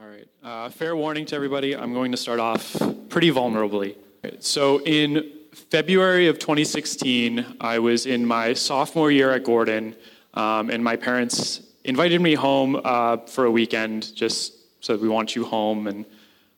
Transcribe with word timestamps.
All 0.00 0.08
right. 0.08 0.28
Uh, 0.42 0.70
fair 0.70 0.96
warning 0.96 1.26
to 1.26 1.36
everybody. 1.36 1.76
I'm 1.76 1.92
going 1.92 2.10
to 2.10 2.16
start 2.16 2.40
off 2.40 2.74
pretty 3.10 3.30
vulnerably. 3.30 3.96
So, 4.38 4.80
in 4.80 5.30
February 5.52 6.26
of 6.26 6.38
2016, 6.38 7.44
I 7.60 7.78
was 7.80 8.06
in 8.06 8.24
my 8.24 8.54
sophomore 8.54 9.10
year 9.10 9.32
at 9.32 9.44
Gordon, 9.44 9.94
um, 10.32 10.70
and 10.70 10.82
my 10.82 10.96
parents 10.96 11.60
invited 11.84 12.22
me 12.22 12.34
home 12.34 12.80
uh, 12.82 13.18
for 13.18 13.44
a 13.44 13.50
weekend. 13.50 14.16
Just 14.16 14.54
said 14.82 15.02
we 15.02 15.08
want 15.08 15.36
you 15.36 15.44
home, 15.44 15.86
and 15.86 16.06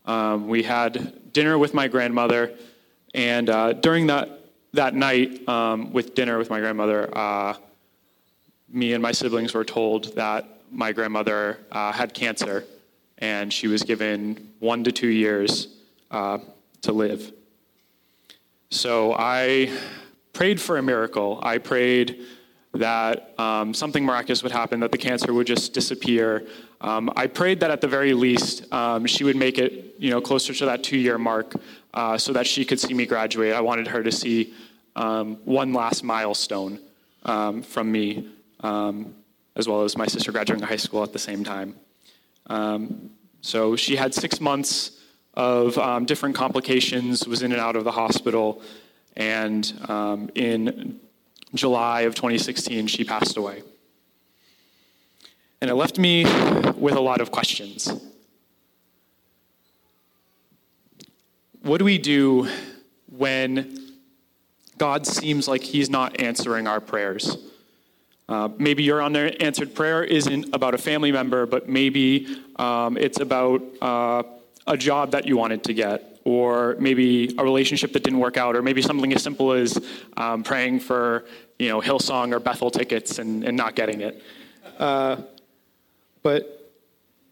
um, 0.07 0.47
we 0.47 0.63
had 0.63 1.33
dinner 1.33 1.59
with 1.59 1.75
my 1.75 1.89
grandmother. 1.89 2.53
And 3.13 3.51
uh, 3.51 3.73
during 3.73 4.07
that 4.07 4.39
that 4.75 4.95
night, 4.95 5.49
um, 5.49 5.93
with 5.93 6.15
dinner 6.15 6.39
with 6.39 6.49
my 6.49 6.61
grandmother, 6.61 7.11
uh, 7.19 7.55
me 8.69 8.93
and 8.93 9.03
my 9.03 9.11
siblings 9.11 9.53
were 9.53 9.65
told 9.65 10.15
that 10.15 10.47
my 10.71 10.93
grandmother 10.93 11.59
uh, 11.73 11.91
had 11.91 12.15
cancer 12.15 12.65
and 13.23 13.53
she 13.53 13.69
was 13.69 13.85
given 13.85 14.51
one 14.59 14.83
to 14.85 14.93
two 14.93 15.07
years 15.07 15.69
uh, 16.11 16.39
to 16.83 16.93
live. 16.93 17.33
So 18.71 19.15
I 19.17 19.73
prayed 20.33 20.61
for 20.61 20.77
a 20.77 20.83
miracle. 20.83 21.39
I 21.43 21.59
prayed 21.59 22.27
that 22.75 23.39
um, 23.39 23.75
something 23.75 24.05
miraculous 24.05 24.43
would 24.43 24.51
happen, 24.51 24.81
that 24.81 24.91
the 24.91 24.99
cancer 24.99 25.33
would 25.33 25.47
just 25.47 25.73
disappear. 25.73 26.47
Um, 26.81 27.13
I 27.15 27.29
prayed 27.29 27.61
that 27.61 27.71
at 27.71 27.81
the 27.81 27.87
very 27.87 28.13
least 28.13 28.71
um, 28.73 29.07
she 29.07 29.23
would 29.25 29.37
make 29.37 29.57
it, 29.59 29.95
you 29.99 30.11
know, 30.11 30.21
closer 30.21 30.53
to 30.55 30.67
that 30.67 30.83
two-year 30.83 31.17
mark, 31.17 31.55
uh, 31.95 32.19
so 32.19 32.33
that 32.33 32.47
she 32.47 32.65
could 32.65 32.81
see 32.81 32.93
me 32.93 33.07
graduate. 33.07 33.53
I 33.53 33.61
wanted 33.61 33.87
her 33.87 34.03
to 34.03 34.11
see 34.11 34.53
um, 34.97 35.37
one 35.45 35.73
last 35.73 36.03
milestone 36.03 36.81
um, 37.25 37.63
from 37.63 37.93
me 37.93 38.29
um, 38.61 39.15
as 39.55 39.69
well 39.69 39.83
as 39.83 39.97
my 39.97 40.07
sister 40.07 40.33
graduating 40.33 40.67
high 40.67 40.77
school 40.77 41.05
at 41.05 41.13
the 41.13 41.19
same 41.21 41.45
time. 41.45 41.77
Um, 42.47 43.11
so 43.41 43.77
she 43.77 43.97
had 43.97 44.15
six 44.15 44.41
months 44.41 44.99
of 45.35 45.79
um, 45.79 46.05
different 46.05 46.35
complications, 46.35 47.27
was 47.27 47.43
in 47.43 47.53
and 47.53 47.61
out 47.61 47.77
of 47.77 47.85
the 47.85 47.93
hospital, 47.93 48.63
and 49.17 49.73
um, 49.89 50.31
in 50.35 51.01
July 51.55 52.03
of 52.03 52.15
2016, 52.15 52.87
she 52.87 53.05
passed 53.05 53.37
away. 53.37 53.63
And 55.61 55.71
it 55.71 55.75
left 55.75 55.99
me 55.99 56.25
with 56.77 56.95
a 56.95 57.01
lot 57.01 57.21
of 57.21 57.31
questions. 57.31 57.93
What 61.63 61.79
do 61.79 61.85
we 61.85 61.99
do 61.99 62.49
when 63.07 63.93
God 64.79 65.07
seems 65.07 65.47
like 65.47 65.63
He's 65.63 65.89
not 65.89 66.21
answering 66.21 66.67
our 66.67 66.81
prayers? 66.81 67.37
Uh, 68.33 68.49
maybe 68.57 68.83
your 68.83 69.03
unanswered 69.03 69.75
prayer 69.75 70.03
isn't 70.03 70.55
about 70.55 70.73
a 70.73 70.79
family 70.79 71.13
member, 71.13 71.45
but 71.45 71.69
maybe 71.69 72.39
um, 72.57 72.97
it's 72.97 73.21
about 73.21 73.63
uh, 73.83 74.23
a 74.67 74.75
job 74.75 75.11
that 75.11 75.27
you 75.27 75.37
wanted 75.37 75.63
to 75.63 75.75
get, 75.75 76.19
or 76.25 76.75
maybe 76.81 77.35
a 77.37 77.45
relationship 77.45 77.93
that 77.93 78.03
didn't 78.03 78.21
work 78.21 78.39
out, 78.39 78.57
or 78.57 78.63
maybe 78.63 78.81
something 78.81 79.13
as 79.13 79.23
simple 79.23 79.53
as 79.53 79.79
um, 80.17 80.43
praying 80.43 80.81
for 80.81 81.27
you 81.59 81.69
know 81.69 81.83
Hillsong 81.83 82.33
or 82.33 82.41
Bethel 82.41 82.71
tickets 82.71 83.19
and, 83.19 83.45
and 83.45 83.55
not 83.55 83.75
getting 83.75 84.01
it. 84.01 84.23
Uh, 84.79 85.17
but 86.23 86.73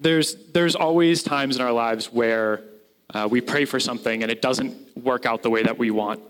there's 0.00 0.34
there's 0.52 0.76
always 0.76 1.22
times 1.22 1.56
in 1.56 1.62
our 1.62 1.72
lives 1.72 2.12
where 2.12 2.62
uh, 3.14 3.26
we 3.30 3.40
pray 3.40 3.64
for 3.64 3.80
something 3.80 4.22
and 4.22 4.30
it 4.30 4.42
doesn't 4.42 4.76
work 4.98 5.24
out 5.24 5.42
the 5.42 5.50
way 5.50 5.62
that 5.62 5.78
we 5.78 5.90
want. 5.90 6.20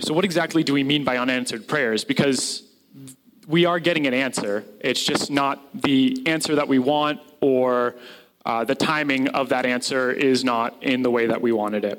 So, 0.00 0.14
what 0.14 0.24
exactly 0.24 0.62
do 0.62 0.72
we 0.72 0.82
mean 0.82 1.04
by 1.04 1.18
unanswered 1.18 1.68
prayers? 1.68 2.04
Because 2.04 2.62
we 3.48 3.64
are 3.64 3.80
getting 3.80 4.06
an 4.06 4.12
answer. 4.12 4.62
It's 4.78 5.02
just 5.02 5.30
not 5.30 5.64
the 5.74 6.22
answer 6.26 6.54
that 6.56 6.68
we 6.68 6.78
want, 6.78 7.20
or 7.40 7.96
uh, 8.44 8.64
the 8.64 8.74
timing 8.74 9.28
of 9.28 9.48
that 9.48 9.64
answer 9.64 10.12
is 10.12 10.44
not 10.44 10.80
in 10.82 11.02
the 11.02 11.10
way 11.10 11.26
that 11.26 11.40
we 11.40 11.50
wanted 11.50 11.84
it. 11.84 11.98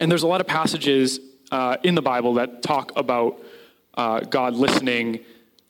And 0.00 0.10
there's 0.10 0.24
a 0.24 0.26
lot 0.26 0.40
of 0.40 0.48
passages 0.48 1.20
uh, 1.52 1.76
in 1.84 1.94
the 1.94 2.02
Bible 2.02 2.34
that 2.34 2.60
talk 2.60 2.90
about 2.96 3.40
uh, 3.94 4.20
God 4.20 4.54
listening 4.54 5.20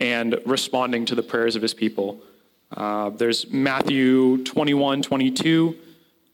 and 0.01 0.41
responding 0.47 1.05
to 1.07 1.15
the 1.15 1.23
prayers 1.23 1.55
of 1.55 1.63
his 1.63 1.75
people. 1.75 2.19
Uh, 2.75 3.11
there's 3.11 3.49
Matthew 3.51 4.43
21 4.45 5.03
22, 5.03 5.77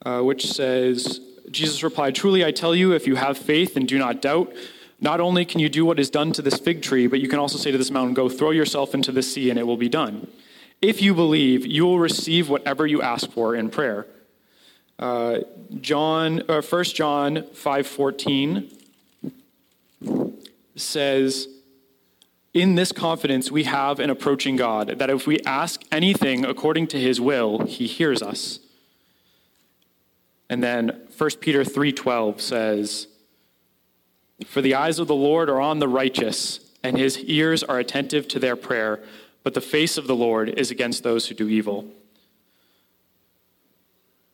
uh, 0.06 0.20
which 0.20 0.46
says, 0.46 1.20
Jesus 1.50 1.82
replied, 1.82 2.14
Truly 2.14 2.44
I 2.44 2.52
tell 2.52 2.74
you, 2.74 2.92
if 2.92 3.08
you 3.08 3.16
have 3.16 3.36
faith 3.36 3.76
and 3.76 3.86
do 3.86 3.98
not 3.98 4.22
doubt, 4.22 4.52
not 5.02 5.20
only 5.20 5.44
can 5.44 5.60
you 5.60 5.68
do 5.68 5.84
what 5.84 5.98
is 5.98 6.08
done 6.08 6.32
to 6.32 6.40
this 6.42 6.58
fig 6.58 6.80
tree, 6.80 7.08
but 7.08 7.20
you 7.20 7.28
can 7.28 7.40
also 7.40 7.58
say 7.58 7.72
to 7.72 7.76
this 7.76 7.90
mountain, 7.90 8.14
Go 8.14 8.28
throw 8.28 8.52
yourself 8.52 8.94
into 8.94 9.10
the 9.10 9.22
sea, 9.22 9.50
and 9.50 9.58
it 9.58 9.66
will 9.66 9.76
be 9.76 9.88
done. 9.88 10.28
If 10.80 11.02
you 11.02 11.12
believe, 11.12 11.66
you 11.66 11.84
will 11.84 11.98
receive 11.98 12.48
whatever 12.48 12.86
you 12.86 13.02
ask 13.02 13.28
for 13.30 13.56
in 13.56 13.68
prayer. 13.68 14.06
Uh, 15.00 15.40
John, 15.80 16.48
uh, 16.48 16.62
1 16.62 16.84
John 16.84 17.38
5.14 17.52 18.72
says, 20.76 21.48
In 22.54 22.76
this 22.76 22.92
confidence 22.92 23.50
we 23.50 23.64
have 23.64 23.98
in 23.98 24.08
approaching 24.08 24.54
God, 24.54 25.00
that 25.00 25.10
if 25.10 25.26
we 25.26 25.40
ask 25.40 25.82
anything 25.90 26.44
according 26.44 26.86
to 26.88 27.00
his 27.00 27.20
will, 27.20 27.66
he 27.66 27.88
hears 27.88 28.22
us. 28.22 28.60
And 30.48 30.62
then 30.62 31.00
1 31.18 31.30
Peter 31.40 31.64
3.12 31.64 32.40
says, 32.40 33.08
for 34.44 34.60
the 34.60 34.74
eyes 34.74 34.98
of 34.98 35.06
the 35.08 35.14
Lord 35.14 35.48
are 35.48 35.60
on 35.60 35.78
the 35.78 35.88
righteous, 35.88 36.60
and 36.82 36.96
his 36.96 37.18
ears 37.18 37.62
are 37.62 37.78
attentive 37.78 38.28
to 38.28 38.38
their 38.38 38.56
prayer, 38.56 39.00
but 39.42 39.54
the 39.54 39.60
face 39.60 39.96
of 39.98 40.06
the 40.06 40.16
Lord 40.16 40.48
is 40.48 40.70
against 40.70 41.02
those 41.02 41.28
who 41.28 41.34
do 41.34 41.48
evil. 41.48 41.86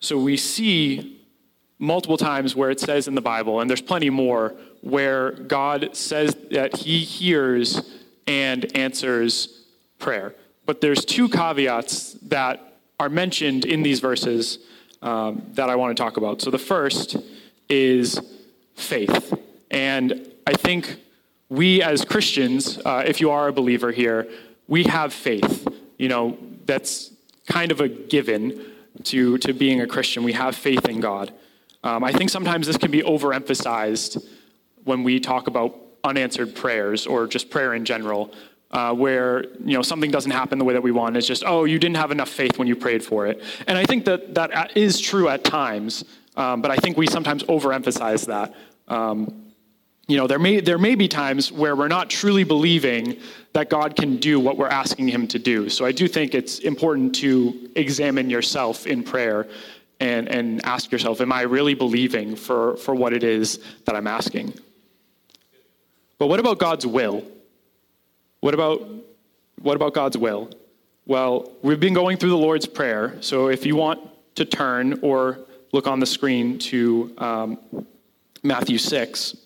So 0.00 0.18
we 0.18 0.36
see 0.36 1.20
multiple 1.78 2.16
times 2.16 2.54
where 2.54 2.70
it 2.70 2.80
says 2.80 3.08
in 3.08 3.14
the 3.14 3.20
Bible, 3.20 3.60
and 3.60 3.68
there's 3.68 3.80
plenty 3.80 4.10
more, 4.10 4.54
where 4.80 5.32
God 5.32 5.97
says 5.97 6.36
that 6.50 6.76
he 6.76 7.00
hears 7.00 7.98
and 8.26 8.76
answers 8.76 9.64
prayer. 9.98 10.34
But 10.66 10.80
there's 10.80 11.04
two 11.04 11.28
caveats 11.28 12.12
that 12.22 12.74
are 13.00 13.08
mentioned 13.08 13.64
in 13.64 13.82
these 13.82 14.00
verses 14.00 14.58
um, 15.02 15.42
that 15.52 15.70
I 15.70 15.76
want 15.76 15.97
to 15.97 16.02
talk 16.02 16.16
about. 16.16 16.42
So 16.42 16.50
the 16.50 16.58
first 16.58 17.16
is 17.68 18.20
faith. 18.74 19.32
And 19.70 20.32
I 20.46 20.54
think 20.54 20.96
we 21.48 21.82
as 21.82 22.04
Christians, 22.04 22.78
uh, 22.84 23.04
if 23.06 23.20
you 23.20 23.30
are 23.30 23.48
a 23.48 23.52
believer 23.52 23.92
here, 23.92 24.28
we 24.66 24.84
have 24.84 25.12
faith. 25.12 25.66
You 25.98 26.08
know, 26.08 26.38
that's 26.66 27.12
kind 27.46 27.72
of 27.72 27.80
a 27.80 27.88
given 27.88 28.64
to, 29.04 29.38
to 29.38 29.52
being 29.52 29.80
a 29.80 29.86
Christian. 29.86 30.22
We 30.22 30.32
have 30.32 30.54
faith 30.54 30.88
in 30.88 31.00
God. 31.00 31.32
Um, 31.84 32.04
I 32.04 32.12
think 32.12 32.30
sometimes 32.30 32.66
this 32.66 32.76
can 32.76 32.90
be 32.90 33.02
overemphasized 33.02 34.26
when 34.84 35.04
we 35.04 35.20
talk 35.20 35.46
about 35.46 35.76
unanswered 36.04 36.54
prayers 36.54 37.06
or 37.06 37.26
just 37.26 37.50
prayer 37.50 37.74
in 37.74 37.84
general, 37.84 38.32
uh, 38.70 38.92
where 38.94 39.44
you 39.64 39.74
know 39.74 39.82
something 39.82 40.10
doesn't 40.10 40.30
happen 40.30 40.58
the 40.58 40.64
way 40.64 40.74
that 40.74 40.82
we 40.82 40.90
want. 40.90 41.16
It's 41.16 41.26
just, 41.26 41.44
oh, 41.46 41.64
you 41.64 41.78
didn't 41.78 41.96
have 41.96 42.10
enough 42.10 42.28
faith 42.28 42.58
when 42.58 42.68
you 42.68 42.76
prayed 42.76 43.04
for 43.04 43.26
it. 43.26 43.42
And 43.66 43.78
I 43.78 43.84
think 43.84 44.04
that 44.06 44.34
that 44.34 44.76
is 44.76 45.00
true 45.00 45.28
at 45.28 45.44
times, 45.44 46.04
um, 46.36 46.62
but 46.62 46.70
I 46.70 46.76
think 46.76 46.96
we 46.96 47.06
sometimes 47.06 47.42
overemphasize 47.44 48.26
that. 48.26 48.54
Um, 48.88 49.47
you 50.08 50.16
know, 50.16 50.26
there 50.26 50.38
may, 50.38 50.60
there 50.60 50.78
may 50.78 50.94
be 50.94 51.06
times 51.06 51.52
where 51.52 51.76
we're 51.76 51.86
not 51.86 52.08
truly 52.08 52.42
believing 52.42 53.19
that 53.52 53.69
God 53.69 53.94
can 53.94 54.16
do 54.16 54.41
what 54.41 54.56
we're 54.56 54.69
asking 54.69 55.08
Him 55.08 55.28
to 55.28 55.38
do. 55.38 55.69
So 55.69 55.84
I 55.84 55.92
do 55.92 56.08
think 56.08 56.34
it's 56.34 56.60
important 56.60 57.14
to 57.16 57.70
examine 57.76 58.30
yourself 58.30 58.86
in 58.86 59.02
prayer 59.02 59.47
and, 60.00 60.26
and 60.28 60.64
ask 60.64 60.91
yourself, 60.91 61.20
am 61.20 61.30
I 61.30 61.42
really 61.42 61.74
believing 61.74 62.36
for, 62.36 62.78
for 62.78 62.94
what 62.94 63.12
it 63.12 63.22
is 63.22 63.60
that 63.84 63.94
I'm 63.94 64.06
asking? 64.06 64.54
But 66.16 66.28
what 66.28 66.41
about 66.41 66.58
God's 66.58 66.86
will? 66.86 67.22
What 68.41 68.54
about, 68.54 68.88
what 69.60 69.76
about 69.76 69.92
God's 69.92 70.16
will? 70.16 70.50
Well, 71.04 71.52
we've 71.62 71.80
been 71.80 71.94
going 71.94 72.16
through 72.16 72.30
the 72.30 72.36
Lord's 72.36 72.66
Prayer. 72.66 73.18
So 73.20 73.48
if 73.48 73.66
you 73.66 73.76
want 73.76 74.00
to 74.36 74.47
turn 74.47 75.00
or 75.03 75.41
look 75.72 75.86
on 75.86 76.00
the 76.00 76.06
screen 76.06 76.59
to 76.60 77.12
um, 77.18 77.59
Matthew 78.42 78.78
6. 78.78 79.36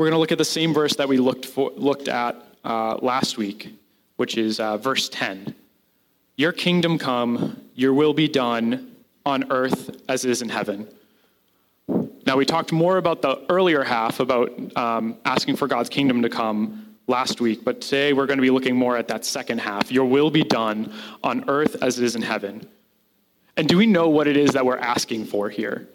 We're 0.00 0.06
going 0.06 0.14
to 0.14 0.20
look 0.20 0.32
at 0.32 0.38
the 0.38 0.46
same 0.46 0.72
verse 0.72 0.96
that 0.96 1.08
we 1.08 1.18
looked, 1.18 1.44
for, 1.44 1.72
looked 1.76 2.08
at 2.08 2.34
uh, 2.64 2.96
last 3.02 3.36
week, 3.36 3.74
which 4.16 4.38
is 4.38 4.58
uh, 4.58 4.78
verse 4.78 5.10
10. 5.10 5.54
Your 6.36 6.52
kingdom 6.52 6.96
come, 6.96 7.60
your 7.74 7.92
will 7.92 8.14
be 8.14 8.26
done 8.26 8.96
on 9.26 9.52
earth 9.52 10.00
as 10.08 10.24
it 10.24 10.30
is 10.30 10.40
in 10.40 10.48
heaven. 10.48 10.88
Now, 12.26 12.38
we 12.38 12.46
talked 12.46 12.72
more 12.72 12.96
about 12.96 13.20
the 13.20 13.44
earlier 13.50 13.84
half, 13.84 14.20
about 14.20 14.74
um, 14.74 15.18
asking 15.26 15.56
for 15.56 15.68
God's 15.68 15.90
kingdom 15.90 16.22
to 16.22 16.30
come 16.30 16.96
last 17.06 17.42
week, 17.42 17.62
but 17.62 17.82
today 17.82 18.14
we're 18.14 18.24
going 18.24 18.38
to 18.38 18.42
be 18.42 18.48
looking 18.48 18.76
more 18.76 18.96
at 18.96 19.06
that 19.08 19.26
second 19.26 19.58
half. 19.58 19.92
Your 19.92 20.06
will 20.06 20.30
be 20.30 20.44
done 20.44 20.94
on 21.22 21.44
earth 21.46 21.76
as 21.82 21.98
it 21.98 22.04
is 22.06 22.16
in 22.16 22.22
heaven. 22.22 22.66
And 23.54 23.68
do 23.68 23.76
we 23.76 23.84
know 23.84 24.08
what 24.08 24.28
it 24.28 24.38
is 24.38 24.52
that 24.52 24.64
we're 24.64 24.78
asking 24.78 25.26
for 25.26 25.50
here? 25.50 25.90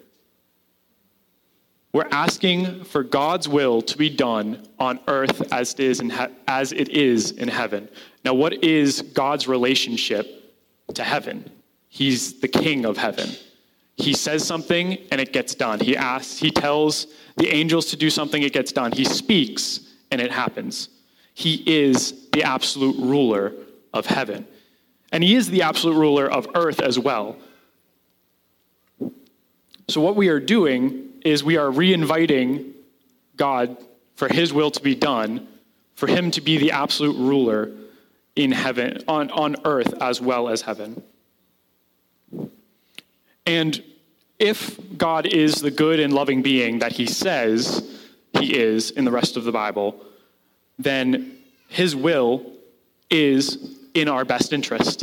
We're 1.96 2.08
asking 2.10 2.84
for 2.84 3.02
God's 3.02 3.48
will 3.48 3.80
to 3.80 3.96
be 3.96 4.10
done 4.10 4.68
on 4.78 5.00
earth 5.08 5.50
as 5.50 5.72
it 5.72 5.80
is 5.80 6.00
in, 6.00 6.10
he- 6.10 6.26
as 6.46 6.72
it 6.72 6.90
is 6.90 7.30
in 7.30 7.48
heaven. 7.48 7.88
Now, 8.22 8.34
what 8.34 8.62
is 8.62 9.00
God's 9.00 9.48
relationship 9.48 10.52
to 10.92 11.02
heaven? 11.02 11.50
He's 11.88 12.38
the 12.40 12.48
king 12.48 12.84
of 12.84 12.98
heaven. 12.98 13.30
He 13.96 14.12
says 14.12 14.46
something 14.46 14.98
and 15.10 15.22
it 15.22 15.32
gets 15.32 15.54
done. 15.54 15.80
He 15.80 15.96
asks, 15.96 16.36
he 16.38 16.50
tells 16.50 17.06
the 17.38 17.48
angels 17.48 17.86
to 17.86 17.96
do 17.96 18.10
something, 18.10 18.42
it 18.42 18.52
gets 18.52 18.72
done. 18.72 18.92
He 18.92 19.06
speaks 19.06 19.80
and 20.10 20.20
it 20.20 20.30
happens. 20.30 20.90
He 21.32 21.62
is 21.66 22.28
the 22.34 22.42
absolute 22.42 22.96
ruler 22.98 23.54
of 23.94 24.04
heaven. 24.04 24.46
And 25.12 25.24
he 25.24 25.34
is 25.34 25.48
the 25.48 25.62
absolute 25.62 25.94
ruler 25.94 26.30
of 26.30 26.46
earth 26.54 26.80
as 26.80 26.98
well. 26.98 27.38
So, 29.88 30.02
what 30.02 30.14
we 30.14 30.28
are 30.28 30.40
doing 30.40 31.06
is 31.26 31.42
we 31.42 31.56
are 31.56 31.70
reinviting 31.70 32.72
God 33.36 33.76
for 34.14 34.28
his 34.28 34.52
will 34.52 34.70
to 34.70 34.80
be 34.80 34.94
done, 34.94 35.46
for 35.94 36.06
him 36.06 36.30
to 36.30 36.40
be 36.40 36.56
the 36.56 36.70
absolute 36.70 37.16
ruler 37.16 37.72
in 38.34 38.52
heaven, 38.52 39.02
on, 39.08 39.30
on 39.30 39.56
earth 39.64 39.94
as 40.00 40.20
well 40.20 40.48
as 40.48 40.62
heaven. 40.62 41.02
And 43.44 43.82
if 44.38 44.78
God 44.96 45.26
is 45.26 45.56
the 45.56 45.70
good 45.70 46.00
and 46.00 46.12
loving 46.12 46.42
being 46.42 46.80
that 46.80 46.92
he 46.92 47.06
says 47.06 47.82
he 48.38 48.56
is 48.56 48.90
in 48.90 49.04
the 49.04 49.10
rest 49.10 49.36
of 49.36 49.44
the 49.44 49.52
Bible, 49.52 49.98
then 50.78 51.38
his 51.68 51.96
will 51.96 52.52
is 53.10 53.78
in 53.94 54.08
our 54.08 54.24
best 54.24 54.52
interest. 54.52 55.02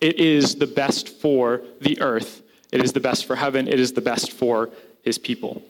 It 0.00 0.18
is 0.18 0.54
the 0.54 0.66
best 0.66 1.08
for 1.08 1.62
the 1.80 2.00
earth. 2.00 2.42
It 2.72 2.82
is 2.82 2.92
the 2.92 3.00
best 3.00 3.26
for 3.26 3.36
heaven. 3.36 3.68
It 3.68 3.78
is 3.78 3.92
the 3.92 4.00
best 4.00 4.32
for 4.32 4.70
his 5.02 5.18
people. 5.18 5.62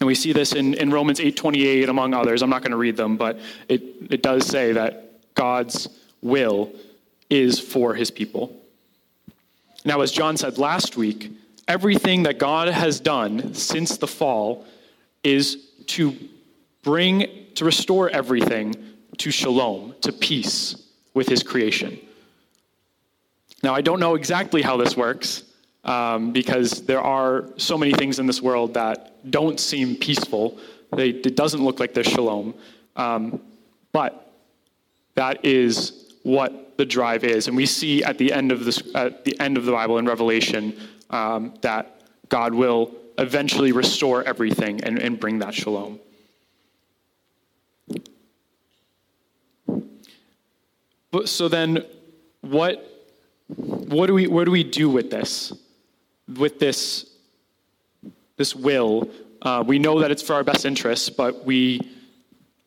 And 0.00 0.06
we 0.06 0.14
see 0.14 0.32
this 0.32 0.52
in, 0.52 0.74
in 0.74 0.90
Romans 0.90 1.20
8.28, 1.20 1.88
among 1.88 2.12
others. 2.12 2.42
I'm 2.42 2.50
not 2.50 2.62
going 2.62 2.72
to 2.72 2.76
read 2.76 2.96
them, 2.96 3.16
but 3.16 3.38
it, 3.68 3.82
it 4.10 4.22
does 4.22 4.46
say 4.46 4.72
that 4.72 5.34
God's 5.34 5.88
will 6.20 6.72
is 7.30 7.58
for 7.58 7.94
his 7.94 8.10
people. 8.10 8.54
Now, 9.84 10.00
as 10.00 10.12
John 10.12 10.36
said 10.36 10.58
last 10.58 10.96
week, 10.96 11.32
everything 11.66 12.24
that 12.24 12.38
God 12.38 12.68
has 12.68 13.00
done 13.00 13.54
since 13.54 13.96
the 13.96 14.06
fall 14.06 14.66
is 15.24 15.70
to 15.86 16.14
bring, 16.82 17.26
to 17.54 17.64
restore 17.64 18.10
everything 18.10 18.74
to 19.18 19.30
shalom, 19.30 19.94
to 20.02 20.12
peace 20.12 20.76
with 21.14 21.28
his 21.28 21.42
creation. 21.42 21.98
Now, 23.62 23.74
I 23.74 23.80
don't 23.80 24.00
know 24.00 24.14
exactly 24.14 24.60
how 24.62 24.76
this 24.76 24.96
works 24.96 25.42
um, 25.86 26.32
because 26.32 26.82
there 26.82 27.00
are 27.00 27.48
so 27.56 27.78
many 27.78 27.92
things 27.92 28.18
in 28.18 28.26
this 28.26 28.42
world 28.42 28.74
that 28.74 29.30
don't 29.30 29.58
seem 29.58 29.96
peaceful. 29.96 30.58
They, 30.94 31.10
it 31.10 31.36
doesn't 31.36 31.64
look 31.64 31.80
like 31.80 31.94
there's 31.94 32.08
shalom. 32.08 32.54
Um, 32.96 33.40
but 33.92 34.34
that 35.14 35.44
is 35.44 36.12
what 36.24 36.76
the 36.76 36.84
drive 36.84 37.24
is. 37.24 37.46
And 37.46 37.56
we 37.56 37.66
see 37.66 38.02
at 38.02 38.18
the 38.18 38.32
end 38.32 38.52
of, 38.52 38.64
this, 38.64 38.82
at 38.94 39.24
the, 39.24 39.38
end 39.40 39.56
of 39.56 39.64
the 39.64 39.72
Bible 39.72 39.98
in 39.98 40.06
Revelation 40.06 40.78
um, 41.10 41.54
that 41.62 42.02
God 42.28 42.52
will 42.52 42.94
eventually 43.18 43.72
restore 43.72 44.24
everything 44.24 44.82
and, 44.82 44.98
and 44.98 45.18
bring 45.18 45.38
that 45.38 45.54
shalom. 45.54 46.00
But, 51.12 51.28
so 51.28 51.48
then, 51.48 51.84
what, 52.40 52.84
what, 53.46 54.06
do 54.08 54.14
we, 54.14 54.26
what 54.26 54.44
do 54.44 54.50
we 54.50 54.64
do 54.64 54.90
with 54.90 55.10
this? 55.10 55.52
With 56.28 56.58
this, 56.58 57.06
this 58.36 58.54
will? 58.54 59.10
Uh, 59.42 59.62
we 59.66 59.78
know 59.78 60.00
that 60.00 60.10
it's 60.10 60.22
for 60.22 60.34
our 60.34 60.42
best 60.42 60.64
interests, 60.64 61.08
but 61.08 61.44
we, 61.44 61.80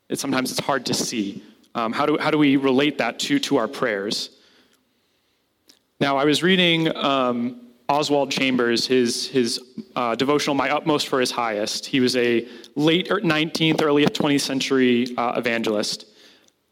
it, 0.08 0.20
sometimes 0.20 0.52
it's 0.52 0.62
hard 0.62 0.86
to 0.86 0.94
see. 0.94 1.44
Um, 1.76 1.92
how, 1.92 2.06
do, 2.06 2.18
how 2.18 2.32
do 2.32 2.38
we 2.38 2.56
relate 2.56 2.98
that 3.00 3.20
to, 3.20 3.40
to 3.40 3.58
our 3.58 3.68
prayers? 3.68 4.30
Now, 6.00 6.18
I 6.18 6.24
was 6.24 6.42
reading 6.42 6.96
um, 6.96 7.60
Oswald 7.90 8.32
Chambers, 8.32 8.88
his, 8.88 9.28
his 9.28 9.60
uh, 9.96 10.16
devotional, 10.16 10.56
My 10.56 10.70
Utmost 10.70 11.08
for 11.08 11.20
His 11.20 11.32
Highest. 11.32 11.86
He 11.86 12.00
was 12.00 12.16
a 12.16 12.48
late 12.76 13.10
19th, 13.10 13.82
early 13.82 14.06
20th 14.06 14.42
century 14.42 15.08
uh, 15.18 15.34
evangelist. 15.36 16.06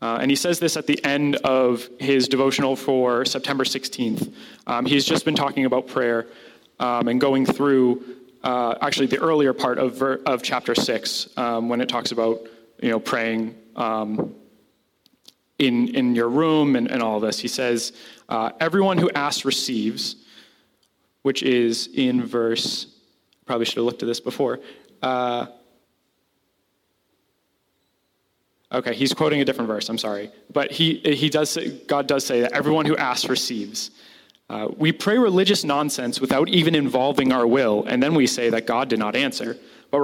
Uh, 0.02 0.20
and 0.22 0.30
he 0.30 0.36
says 0.36 0.60
this 0.60 0.78
at 0.78 0.86
the 0.86 1.04
end 1.04 1.38
of 1.38 1.90
his 2.00 2.28
devotional 2.28 2.76
for 2.76 3.26
September 3.26 3.64
16th. 3.64 4.32
Um, 4.68 4.86
he's 4.86 5.06
just 5.06 5.26
been 5.26 5.36
talking 5.36 5.66
about 5.66 5.88
prayer 5.88 6.28
um, 6.80 7.08
and 7.08 7.20
going 7.20 7.46
through 7.46 8.04
uh, 8.44 8.76
actually 8.82 9.08
the 9.08 9.20
earlier 9.20 9.54
part 9.54 9.78
of, 9.78 9.96
ver- 9.96 10.22
of 10.26 10.42
chapter 10.44 10.76
6 10.76 11.38
um, 11.38 11.70
when 11.70 11.82
it 11.82 11.90
talks 11.90 12.12
about 12.12 12.40
you 12.80 12.90
know, 12.90 13.00
praying 13.00 13.56
um, 13.76 14.36
in, 15.60 15.96
in 15.96 16.16
your 16.16 16.30
room 16.30 16.76
and, 16.76 16.90
and 16.90 17.02
all 17.02 17.20
this. 17.20 17.40
He 17.40 17.48
says, 17.48 17.94
uh, 18.30 18.52
Everyone 18.60 18.98
who 18.98 19.10
asks 19.12 19.46
receives, 19.46 20.18
which 21.24 21.44
is 21.44 21.90
in 21.96 22.24
verse, 22.24 22.88
probably 23.46 23.66
should 23.66 23.78
have 23.78 23.86
looked 23.86 24.04
at 24.04 24.08
this 24.08 24.20
before. 24.20 24.60
Uh, 25.02 25.48
Okay, 28.72 28.94
he's 28.94 29.14
quoting 29.14 29.40
a 29.40 29.46
different 29.46 29.70
verse. 29.70 29.88
I'm 29.88 29.98
sorry, 29.98 30.30
but 30.52 30.72
he 30.72 30.96
he 31.00 31.30
does 31.30 31.50
say, 31.50 31.70
God 31.88 32.06
does 32.06 32.26
say 32.26 32.42
that 32.42 32.52
everyone 32.52 32.86
who 32.86 32.98
asks 32.98 33.30
receives. 33.30 33.92
Uh, 34.50 34.70
we 34.78 34.92
pray 34.92 35.18
religious 35.18 35.64
nonsense 35.64 36.22
without 36.22 36.48
even 36.48 36.74
involving 36.74 37.34
our 37.34 37.46
will, 37.46 37.84
and 37.88 38.02
then 38.02 38.16
we 38.16 38.26
say 38.26 38.50
that 38.50 38.66
God 38.66 38.88
did 38.88 39.00
not 39.00 39.16
answer. 39.16 39.58
But 39.92 40.04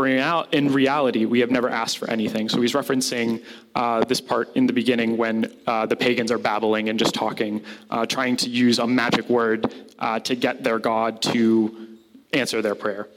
in 0.53 0.71
reality, 0.71 1.25
we 1.25 1.39
have 1.41 1.51
never 1.51 1.69
asked 1.69 1.97
for 1.97 2.09
anything. 2.09 2.47
So 2.47 2.61
he's 2.61 2.73
referencing 2.73 3.43
uh, 3.75 4.05
this 4.05 4.21
part 4.21 4.55
in 4.55 4.65
the 4.65 4.73
beginning 4.73 5.17
when 5.17 5.53
uh, 5.67 5.85
the 5.85 5.95
pagans 5.95 6.31
are 6.31 6.37
babbling 6.37 6.87
and 6.87 6.97
just 6.97 7.13
talking, 7.13 7.63
uh, 7.89 8.05
trying 8.05 8.37
to 8.37 8.49
use 8.49 8.79
a 8.79 8.87
magic 8.87 9.29
word 9.29 9.73
uh, 9.99 10.19
to 10.19 10.35
get 10.35 10.63
their 10.63 10.79
God 10.79 11.21
to 11.23 11.97
answer 12.31 12.61
their 12.61 12.75
prayer. 12.75 13.09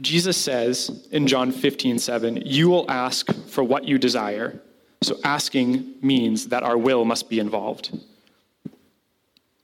Jesus 0.00 0.36
says 0.36 1.08
in 1.10 1.26
John 1.26 1.52
15, 1.52 1.98
7, 1.98 2.42
You 2.44 2.68
will 2.68 2.90
ask 2.90 3.32
for 3.48 3.64
what 3.64 3.84
you 3.84 3.96
desire. 3.96 4.60
So 5.02 5.16
asking 5.24 5.94
means 6.02 6.48
that 6.48 6.62
our 6.62 6.76
will 6.76 7.06
must 7.06 7.30
be 7.30 7.38
involved. 7.38 7.98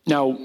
Now, 0.07 0.39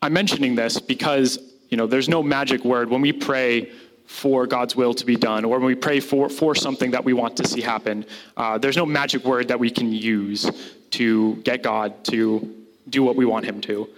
I'm 0.00 0.12
mentioning 0.12 0.54
this 0.54 0.80
because, 0.80 1.38
you 1.68 1.76
know, 1.76 1.86
there's 1.86 2.08
no 2.08 2.22
magic 2.22 2.64
word. 2.64 2.90
When 2.90 3.00
we 3.00 3.12
pray 3.12 3.70
for 4.06 4.46
God's 4.46 4.74
will 4.74 4.94
to 4.94 5.06
be 5.06 5.16
done, 5.16 5.44
or 5.44 5.58
when 5.58 5.66
we 5.66 5.74
pray 5.74 6.00
for, 6.00 6.28
for 6.28 6.54
something 6.54 6.90
that 6.90 7.04
we 7.04 7.12
want 7.12 7.36
to 7.38 7.46
see 7.46 7.60
happen, 7.60 8.04
uh, 8.36 8.58
there's 8.58 8.76
no 8.76 8.84
magic 8.84 9.24
word 9.24 9.48
that 9.48 9.58
we 9.58 9.70
can 9.70 9.92
use 9.92 10.50
to 10.90 11.36
get 11.36 11.62
God 11.62 12.04
to 12.04 12.54
do 12.88 13.02
what 13.02 13.16
we 13.16 13.24
want 13.24 13.44
him 13.46 13.60
to. 13.62 13.88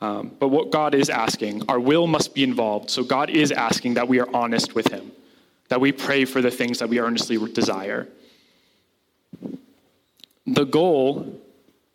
Um, 0.00 0.34
but 0.38 0.48
what 0.48 0.70
God 0.70 0.94
is 0.94 1.10
asking, 1.10 1.62
our 1.68 1.78
will 1.78 2.06
must 2.06 2.34
be 2.34 2.42
involved. 2.42 2.90
So 2.90 3.04
God 3.04 3.28
is 3.28 3.52
asking 3.52 3.94
that 3.94 4.08
we 4.08 4.18
are 4.18 4.28
honest 4.32 4.74
with 4.74 4.88
Him, 4.88 5.12
that 5.68 5.80
we 5.80 5.92
pray 5.92 6.24
for 6.24 6.40
the 6.40 6.50
things 6.50 6.78
that 6.78 6.88
we 6.88 6.98
earnestly 6.98 7.36
desire. 7.52 8.08
The 10.46 10.64
goal 10.64 11.38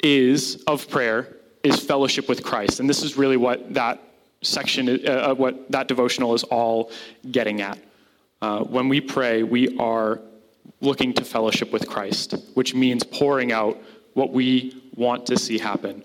is 0.04 0.63
of 0.68 0.88
prayer 0.88 1.35
is 1.65 1.79
fellowship 1.79 2.29
with 2.29 2.43
Christ, 2.43 2.79
and 2.79 2.88
this 2.88 3.01
is 3.01 3.17
really 3.17 3.38
what 3.38 3.74
that 3.74 4.01
section, 4.41 5.07
uh, 5.07 5.34
what 5.34 5.72
that 5.72 5.88
devotional 5.88 6.34
is 6.36 6.43
all 6.43 6.91
getting 7.31 7.62
at. 7.62 7.79
Uh, 8.41 8.60
when 8.63 8.88
we 8.88 9.01
pray, 9.01 9.41
we 9.41 9.75
are 9.79 10.22
looking 10.81 11.13
to 11.13 11.25
fellowship 11.25 11.72
with 11.74 11.89
Christ, 11.89 12.36
which 12.53 12.75
means 12.75 13.03
pouring 13.03 13.51
out 13.51 13.81
what 14.13 14.31
we 14.31 14.79
want 14.95 15.25
to 15.25 15.38
see 15.38 15.57
happen. 15.57 16.03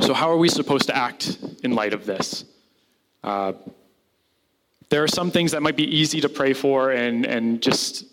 So, 0.00 0.12
how 0.12 0.28
are 0.28 0.36
we 0.36 0.48
supposed 0.48 0.86
to 0.88 0.96
act 0.96 1.38
in 1.62 1.74
light 1.74 1.94
of 1.94 2.04
this? 2.04 2.44
Uh, 3.22 3.52
there 4.90 5.04
are 5.04 5.08
some 5.08 5.30
things 5.30 5.52
that 5.52 5.62
might 5.62 5.76
be 5.76 5.96
easy 5.96 6.20
to 6.20 6.28
pray 6.28 6.52
for, 6.52 6.90
and, 6.90 7.24
and 7.24 7.62
just 7.62 8.04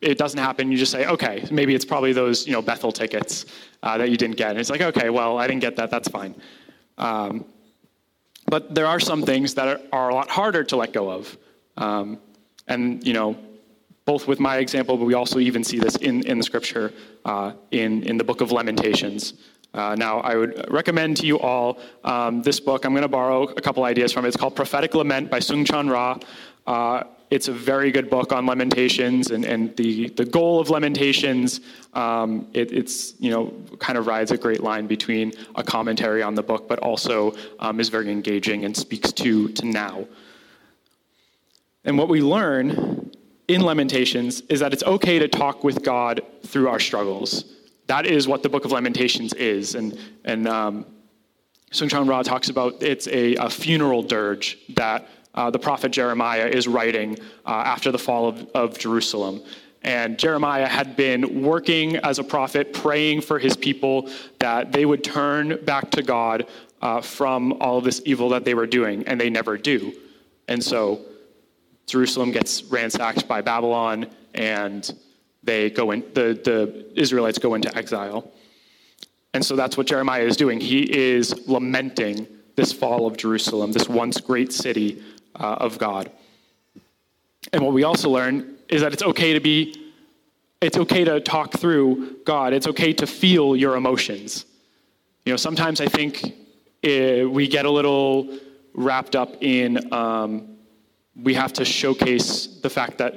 it 0.00 0.18
doesn't 0.18 0.38
happen. 0.38 0.72
You 0.72 0.78
just 0.78 0.92
say, 0.92 1.06
okay, 1.06 1.46
maybe 1.50 1.74
it's 1.74 1.84
probably 1.84 2.12
those 2.12 2.46
you 2.46 2.52
know 2.52 2.62
Bethel 2.62 2.92
tickets 2.92 3.46
uh, 3.82 3.98
that 3.98 4.10
you 4.10 4.16
didn't 4.16 4.36
get. 4.36 4.50
And 4.50 4.58
it's 4.58 4.70
like, 4.70 4.80
okay, 4.80 5.10
well, 5.10 5.38
I 5.38 5.46
didn't 5.46 5.60
get 5.60 5.76
that. 5.76 5.90
That's 5.90 6.08
fine. 6.08 6.34
Um, 6.98 7.44
but 8.46 8.74
there 8.74 8.86
are 8.86 9.00
some 9.00 9.22
things 9.22 9.54
that 9.54 9.68
are, 9.68 9.80
are, 9.92 10.08
a 10.10 10.14
lot 10.14 10.28
harder 10.28 10.64
to 10.64 10.76
let 10.76 10.92
go 10.92 11.10
of. 11.10 11.36
Um, 11.76 12.18
and 12.66 13.06
you 13.06 13.12
know, 13.12 13.36
both 14.04 14.26
with 14.26 14.40
my 14.40 14.56
example, 14.58 14.96
but 14.96 15.04
we 15.04 15.14
also 15.14 15.38
even 15.38 15.62
see 15.62 15.78
this 15.78 15.96
in, 15.96 16.26
in 16.26 16.38
the 16.38 16.44
scripture 16.44 16.92
uh, 17.24 17.52
in, 17.70 18.02
in 18.02 18.16
the 18.16 18.24
book 18.24 18.40
of 18.40 18.50
Lamentations. 18.50 19.34
Uh, 19.72 19.94
now, 19.96 20.18
I 20.20 20.34
would 20.34 20.66
recommend 20.68 21.16
to 21.18 21.26
you 21.26 21.38
all 21.38 21.78
um, 22.02 22.42
this 22.42 22.58
book. 22.58 22.84
I'm 22.84 22.92
going 22.92 23.02
to 23.02 23.08
borrow 23.08 23.44
a 23.44 23.60
couple 23.60 23.84
ideas 23.84 24.12
from 24.12 24.24
it. 24.24 24.28
It's 24.28 24.36
called 24.36 24.56
Prophetic 24.56 24.94
Lament 24.94 25.30
by 25.30 25.38
Soong 25.38 25.64
Chan 25.64 25.88
Rah. 25.88 26.18
It's 27.30 27.46
a 27.46 27.52
very 27.52 27.92
good 27.92 28.10
book 28.10 28.32
on 28.32 28.44
Lamentations 28.44 29.30
and, 29.30 29.44
and 29.44 29.76
the, 29.76 30.08
the 30.10 30.24
goal 30.24 30.58
of 30.58 30.68
Lamentations. 30.68 31.60
Um, 31.94 32.48
it, 32.52 32.72
it's, 32.72 33.14
you 33.20 33.30
know, 33.30 33.54
kind 33.78 33.96
of 33.96 34.08
rides 34.08 34.32
a 34.32 34.36
great 34.36 34.62
line 34.64 34.88
between 34.88 35.32
a 35.54 35.62
commentary 35.62 36.22
on 36.24 36.34
the 36.34 36.42
book, 36.42 36.68
but 36.68 36.80
also 36.80 37.34
um, 37.60 37.78
is 37.78 37.88
very 37.88 38.10
engaging 38.10 38.64
and 38.64 38.76
speaks 38.76 39.12
to, 39.12 39.48
to 39.50 39.64
now. 39.64 40.06
And 41.84 41.96
what 41.96 42.08
we 42.08 42.20
learn 42.20 43.12
in 43.46 43.60
Lamentations 43.60 44.40
is 44.42 44.58
that 44.60 44.72
it's 44.72 44.82
okay 44.82 45.20
to 45.20 45.28
talk 45.28 45.62
with 45.62 45.84
God 45.84 46.22
through 46.44 46.68
our 46.68 46.80
struggles. 46.80 47.44
That 47.86 48.06
is 48.06 48.26
what 48.26 48.42
the 48.42 48.48
book 48.48 48.64
of 48.64 48.72
Lamentations 48.72 49.32
is. 49.34 49.76
And, 49.76 49.98
and 50.24 50.48
um, 50.48 50.84
Soong-Chan 51.70 52.08
Rah 52.08 52.22
talks 52.22 52.48
about 52.48 52.82
it's 52.82 53.06
a, 53.06 53.36
a 53.36 53.48
funeral 53.48 54.02
dirge 54.02 54.58
that 54.74 55.08
uh, 55.34 55.50
the 55.50 55.58
prophet 55.58 55.92
Jeremiah 55.92 56.46
is 56.46 56.66
writing 56.66 57.18
uh, 57.46 57.50
after 57.50 57.92
the 57.92 57.98
fall 57.98 58.28
of, 58.28 58.48
of 58.54 58.78
Jerusalem. 58.78 59.42
And 59.82 60.18
Jeremiah 60.18 60.68
had 60.68 60.94
been 60.96 61.42
working 61.42 61.96
as 61.96 62.18
a 62.18 62.24
prophet, 62.24 62.72
praying 62.72 63.22
for 63.22 63.38
his 63.38 63.56
people 63.56 64.10
that 64.38 64.72
they 64.72 64.84
would 64.84 65.02
turn 65.02 65.64
back 65.64 65.90
to 65.92 66.02
God 66.02 66.46
uh, 66.82 67.00
from 67.00 67.54
all 67.60 67.78
of 67.78 67.84
this 67.84 68.02
evil 68.04 68.28
that 68.30 68.44
they 68.44 68.54
were 68.54 68.66
doing, 68.66 69.06
and 69.06 69.20
they 69.20 69.30
never 69.30 69.56
do. 69.56 69.92
And 70.48 70.62
so 70.62 71.00
Jerusalem 71.86 72.30
gets 72.30 72.64
ransacked 72.64 73.26
by 73.26 73.40
Babylon, 73.40 74.06
and 74.34 74.92
they 75.42 75.70
go 75.70 75.92
in, 75.92 76.00
the, 76.12 76.38
the 76.44 76.86
Israelites 77.00 77.38
go 77.38 77.54
into 77.54 77.74
exile. 77.76 78.30
And 79.32 79.44
so 79.44 79.56
that's 79.56 79.76
what 79.76 79.86
Jeremiah 79.86 80.24
is 80.24 80.36
doing. 80.36 80.60
He 80.60 80.92
is 80.92 81.48
lamenting 81.48 82.26
this 82.56 82.72
fall 82.72 83.06
of 83.06 83.16
Jerusalem, 83.16 83.72
this 83.72 83.88
once 83.88 84.20
great 84.20 84.52
city 84.52 85.02
uh, 85.40 85.56
of 85.58 85.78
God. 85.78 86.10
And 87.52 87.64
what 87.64 87.72
we 87.72 87.82
also 87.82 88.10
learn 88.10 88.56
is 88.68 88.82
that 88.82 88.92
it's 88.92 89.02
okay 89.02 89.32
to 89.32 89.40
be, 89.40 89.90
it's 90.60 90.76
okay 90.76 91.04
to 91.04 91.20
talk 91.20 91.52
through 91.52 92.18
God. 92.24 92.52
It's 92.52 92.66
okay 92.66 92.92
to 92.92 93.06
feel 93.06 93.56
your 93.56 93.74
emotions. 93.76 94.44
You 95.24 95.32
know, 95.32 95.36
sometimes 95.36 95.80
I 95.80 95.86
think 95.86 96.34
it, 96.82 97.28
we 97.28 97.48
get 97.48 97.64
a 97.64 97.70
little 97.70 98.38
wrapped 98.74 99.16
up 99.16 99.42
in 99.42 99.92
um, 99.92 100.56
we 101.16 101.34
have 101.34 101.52
to 101.54 101.64
showcase 101.64 102.46
the 102.46 102.70
fact 102.70 102.98
that 102.98 103.14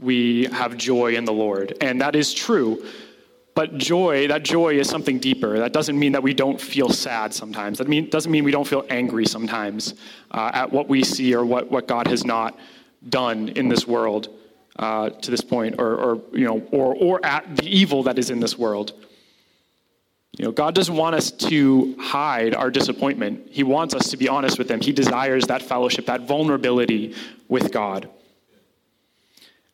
we 0.00 0.44
have 0.46 0.76
joy 0.76 1.14
in 1.14 1.24
the 1.24 1.32
Lord. 1.32 1.76
And 1.80 2.00
that 2.00 2.16
is 2.16 2.34
true. 2.34 2.84
But 3.56 3.78
joy, 3.78 4.28
that 4.28 4.42
joy 4.42 4.74
is 4.78 4.86
something 4.86 5.18
deeper. 5.18 5.58
That 5.58 5.72
doesn't 5.72 5.98
mean 5.98 6.12
that 6.12 6.22
we 6.22 6.34
don't 6.34 6.60
feel 6.60 6.90
sad 6.90 7.32
sometimes. 7.32 7.78
That 7.78 7.88
mean, 7.88 8.10
doesn't 8.10 8.30
mean 8.30 8.44
we 8.44 8.50
don't 8.50 8.68
feel 8.68 8.84
angry 8.90 9.24
sometimes 9.24 9.94
uh, 10.30 10.50
at 10.52 10.70
what 10.70 10.88
we 10.88 11.02
see 11.02 11.34
or 11.34 11.42
what, 11.46 11.70
what 11.70 11.88
God 11.88 12.06
has 12.06 12.26
not 12.26 12.58
done 13.08 13.48
in 13.48 13.70
this 13.70 13.86
world 13.86 14.28
uh, 14.78 15.08
to 15.08 15.30
this 15.30 15.40
point, 15.40 15.76
or, 15.78 15.94
or, 15.94 16.22
you 16.34 16.44
know, 16.44 16.68
or, 16.70 16.94
or 16.96 17.24
at 17.24 17.56
the 17.56 17.66
evil 17.66 18.02
that 18.02 18.18
is 18.18 18.28
in 18.28 18.40
this 18.40 18.58
world. 18.58 18.92
You 20.36 20.44
know, 20.44 20.52
God 20.52 20.74
doesn't 20.74 20.94
want 20.94 21.14
us 21.14 21.30
to 21.30 21.96
hide 21.98 22.54
our 22.54 22.70
disappointment. 22.70 23.48
He 23.50 23.62
wants 23.62 23.94
us 23.94 24.10
to 24.10 24.18
be 24.18 24.28
honest 24.28 24.58
with 24.58 24.70
Him. 24.70 24.82
He 24.82 24.92
desires 24.92 25.46
that 25.46 25.62
fellowship, 25.62 26.04
that 26.06 26.28
vulnerability 26.28 27.14
with 27.48 27.72
God. 27.72 28.10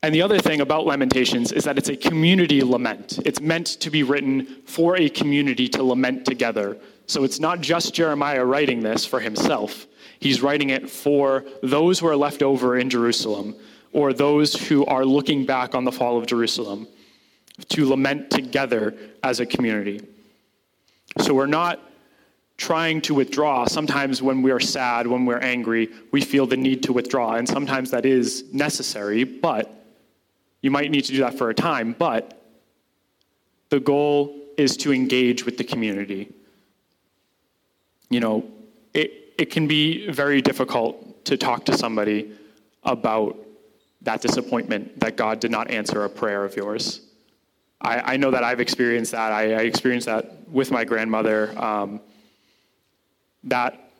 And 0.04 0.12
the 0.12 0.22
other 0.22 0.38
thing 0.38 0.60
about 0.60 0.84
Lamentations 0.84 1.52
is 1.52 1.62
that 1.64 1.78
it's 1.78 1.88
a 1.88 1.96
community 1.96 2.62
lament. 2.62 3.20
It's 3.24 3.40
meant 3.40 3.66
to 3.66 3.88
be 3.88 4.02
written 4.02 4.62
for 4.66 4.96
a 4.96 5.08
community 5.08 5.68
to 5.68 5.82
lament 5.84 6.24
together. 6.24 6.76
So 7.06 7.22
it's 7.22 7.38
not 7.38 7.60
just 7.60 7.94
Jeremiah 7.94 8.44
writing 8.44 8.80
this 8.80 9.04
for 9.06 9.20
himself, 9.20 9.86
he's 10.18 10.42
writing 10.42 10.70
it 10.70 10.90
for 10.90 11.44
those 11.62 12.00
who 12.00 12.08
are 12.08 12.16
left 12.16 12.42
over 12.42 12.76
in 12.76 12.90
Jerusalem 12.90 13.54
or 13.92 14.12
those 14.12 14.54
who 14.54 14.84
are 14.86 15.04
looking 15.04 15.44
back 15.44 15.74
on 15.74 15.84
the 15.84 15.92
fall 15.92 16.18
of 16.18 16.26
Jerusalem 16.26 16.88
to 17.68 17.88
lament 17.88 18.30
together 18.30 18.96
as 19.22 19.38
a 19.38 19.46
community. 19.46 20.00
So 21.18 21.34
we're 21.34 21.46
not 21.46 21.80
trying 22.56 23.02
to 23.02 23.14
withdraw. 23.14 23.66
Sometimes 23.66 24.22
when 24.22 24.42
we 24.42 24.50
are 24.50 24.60
sad, 24.60 25.06
when 25.06 25.26
we're 25.26 25.38
angry, 25.38 25.90
we 26.10 26.22
feel 26.22 26.46
the 26.46 26.56
need 26.56 26.82
to 26.84 26.92
withdraw, 26.92 27.34
and 27.34 27.46
sometimes 27.46 27.90
that 27.90 28.06
is 28.06 28.44
necessary, 28.52 29.24
but 29.24 29.81
you 30.62 30.70
might 30.70 30.90
need 30.90 31.04
to 31.04 31.12
do 31.12 31.18
that 31.18 31.36
for 31.36 31.50
a 31.50 31.54
time, 31.54 31.94
but 31.98 32.40
the 33.68 33.80
goal 33.80 34.34
is 34.56 34.76
to 34.78 34.92
engage 34.92 35.44
with 35.44 35.58
the 35.58 35.64
community. 35.64 36.32
You 38.08 38.20
know, 38.20 38.48
it, 38.94 39.34
it 39.38 39.46
can 39.50 39.66
be 39.66 40.10
very 40.10 40.40
difficult 40.40 41.24
to 41.26 41.36
talk 41.36 41.64
to 41.66 41.76
somebody 41.76 42.32
about 42.84 43.36
that 44.02 44.20
disappointment 44.20 45.00
that 45.00 45.16
God 45.16 45.40
did 45.40 45.50
not 45.50 45.70
answer 45.70 46.04
a 46.04 46.10
prayer 46.10 46.44
of 46.44 46.56
yours. 46.56 47.00
I, 47.80 48.14
I 48.14 48.16
know 48.16 48.30
that 48.30 48.44
I've 48.44 48.60
experienced 48.60 49.12
that. 49.12 49.32
I, 49.32 49.54
I 49.54 49.62
experienced 49.62 50.06
that 50.06 50.48
with 50.48 50.70
my 50.70 50.84
grandmother. 50.84 51.58
Um, 51.58 52.00
that 53.44 53.91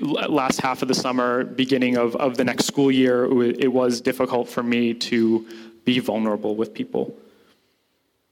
last 0.00 0.60
half 0.60 0.82
of 0.82 0.88
the 0.88 0.94
summer, 0.94 1.44
beginning 1.44 1.96
of, 1.96 2.14
of 2.16 2.36
the 2.36 2.44
next 2.44 2.66
school 2.66 2.90
year, 2.90 3.24
it 3.42 3.72
was 3.72 4.00
difficult 4.00 4.48
for 4.48 4.62
me 4.62 4.94
to 4.94 5.46
be 5.84 5.98
vulnerable 5.98 6.54
with 6.54 6.72
people. 6.72 7.16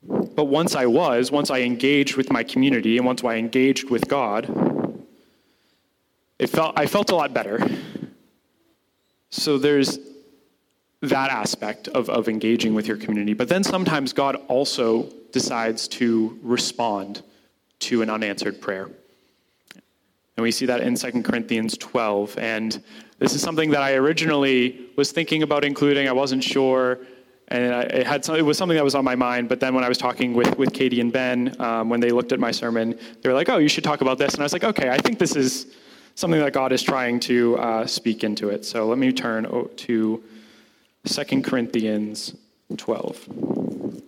But 0.02 0.44
once 0.44 0.74
I 0.74 0.86
was, 0.86 1.30
once 1.30 1.50
I 1.50 1.60
engaged 1.60 2.16
with 2.16 2.32
my 2.32 2.42
community, 2.42 2.96
and 2.96 3.06
once 3.06 3.22
I 3.24 3.34
engaged 3.36 3.90
with 3.90 4.08
God, 4.08 4.48
it 6.38 6.46
felt, 6.46 6.78
I 6.78 6.86
felt 6.86 7.10
a 7.10 7.16
lot 7.16 7.34
better. 7.34 7.60
So 9.30 9.58
there's 9.58 9.98
that 11.02 11.30
aspect 11.30 11.88
of, 11.88 12.08
of 12.08 12.28
engaging 12.28 12.74
with 12.74 12.86
your 12.86 12.96
community. 12.96 13.34
But 13.34 13.48
then 13.48 13.64
sometimes 13.64 14.12
God 14.12 14.36
also 14.48 15.10
decides 15.32 15.88
to 15.88 16.38
respond 16.42 17.22
to 17.80 18.02
an 18.02 18.10
unanswered 18.10 18.60
prayer. 18.60 18.90
And 20.36 20.42
we 20.42 20.50
see 20.50 20.66
that 20.66 20.80
in 20.80 20.94
2 20.94 21.22
Corinthians 21.22 21.76
12. 21.76 22.38
And 22.38 22.82
this 23.18 23.34
is 23.34 23.42
something 23.42 23.70
that 23.70 23.82
I 23.82 23.94
originally 23.94 24.86
was 24.96 25.12
thinking 25.12 25.42
about 25.42 25.64
including. 25.64 26.08
I 26.08 26.12
wasn't 26.12 26.42
sure. 26.42 27.00
And 27.48 27.64
it, 27.92 28.06
had 28.06 28.24
some, 28.24 28.36
it 28.36 28.42
was 28.42 28.56
something 28.56 28.76
that 28.76 28.84
was 28.84 28.94
on 28.94 29.04
my 29.04 29.16
mind. 29.16 29.48
But 29.48 29.60
then 29.60 29.74
when 29.74 29.82
I 29.82 29.88
was 29.88 29.98
talking 29.98 30.34
with, 30.34 30.56
with 30.56 30.72
Katie 30.72 31.00
and 31.00 31.12
Ben, 31.12 31.56
um, 31.60 31.88
when 31.88 32.00
they 32.00 32.10
looked 32.10 32.32
at 32.32 32.38
my 32.38 32.52
sermon, 32.52 32.98
they 33.20 33.28
were 33.28 33.34
like, 33.34 33.48
oh, 33.48 33.58
you 33.58 33.68
should 33.68 33.84
talk 33.84 34.00
about 34.00 34.18
this. 34.18 34.34
And 34.34 34.40
I 34.40 34.44
was 34.44 34.52
like, 34.52 34.64
okay, 34.64 34.88
I 34.88 34.98
think 34.98 35.18
this 35.18 35.34
is 35.34 35.74
something 36.14 36.40
that 36.40 36.52
God 36.52 36.72
is 36.72 36.82
trying 36.82 37.18
to 37.20 37.58
uh, 37.58 37.86
speak 37.86 38.22
into 38.24 38.50
it. 38.50 38.64
So 38.64 38.86
let 38.86 38.98
me 38.98 39.12
turn 39.12 39.44
to 39.76 40.22
2 41.06 41.42
Corinthians 41.42 42.36
12. 42.76 44.02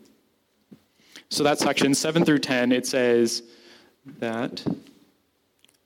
So 1.31 1.43
that 1.43 1.59
section, 1.59 1.95
7 1.95 2.25
through 2.25 2.41
10, 2.41 2.73
it 2.73 2.87
says 2.87 3.43
that 4.19 4.65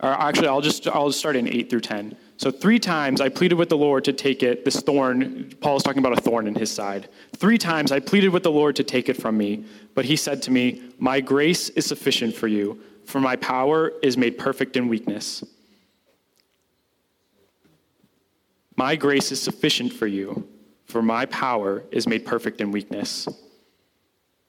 or 0.01 0.11
actually, 0.11 0.49
I'll 0.49 0.61
just 0.61 0.87
I'll 0.89 1.11
start 1.13 1.37
in 1.37 1.49
eight 1.49 1.71
through 1.71 1.81
ten. 1.81 2.17
So 2.37 2.51
three 2.51 2.79
times 2.79 3.21
I 3.23 3.31
pleaded 3.31 3.55
with 3.55 3.71
the 3.71 3.79
Lord 3.79 4.05
to 4.05 4.13
take 4.13 4.43
it. 4.43 4.65
This 4.65 4.81
thorn, 4.81 5.55
Paul 5.61 5.77
is 5.77 5.83
talking 5.83 6.01
about 6.01 6.19
a 6.19 6.21
thorn 6.21 6.47
in 6.47 6.55
his 6.55 6.71
side. 6.71 7.09
Three 7.37 7.57
times 7.57 7.93
I 7.93 8.01
pleaded 8.01 8.29
with 8.29 8.43
the 8.43 8.51
Lord 8.51 8.77
to 8.77 8.85
take 8.85 9.09
it 9.09 9.17
from 9.17 9.39
me, 9.39 9.65
but 9.95 10.05
he 10.05 10.17
said 10.17 10.43
to 10.43 10.51
me, 10.51 10.83
"My 10.99 11.21
grace 11.21 11.71
is 11.71 11.87
sufficient 11.87 12.35
for 12.35 12.47
you, 12.47 12.79
for 13.07 13.21
my 13.21 13.37
power 13.37 13.93
is 14.03 14.19
made 14.19 14.37
perfect 14.37 14.77
in 14.77 14.89
weakness." 14.89 15.43
My 18.77 18.95
grace 18.95 19.33
is 19.33 19.41
sufficient 19.41 19.95
for 19.95 20.07
you, 20.07 20.47
for 20.85 21.01
my 21.01 21.25
power 21.25 21.85
is 21.91 22.07
made 22.07 22.27
perfect 22.27 22.61
in 22.61 22.71
weakness. 22.71 23.27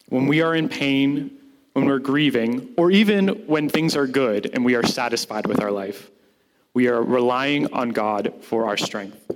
When 0.10 0.27
we 0.27 0.42
are 0.42 0.54
in 0.54 0.68
pain, 0.68 1.37
when 1.77 1.86
we're 1.86 2.00
grieving, 2.00 2.74
or 2.75 2.89
even 2.89 3.27
when 3.46 3.69
things 3.69 3.96
are 3.96 4.07
good 4.07 4.50
and 4.51 4.65
we 4.65 4.74
are 4.74 4.81
satisfied 4.81 5.46
with 5.46 5.62
our 5.62 5.69
life. 5.69 6.10
We 6.74 6.88
are 6.88 7.03
relying 7.03 7.72
on 7.72 7.89
God 7.89 8.34
for 8.41 8.65
our 8.65 8.77
strength. 8.77 9.29